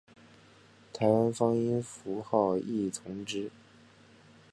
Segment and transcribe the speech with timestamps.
[0.93, 3.51] 台湾方音符号亦从之。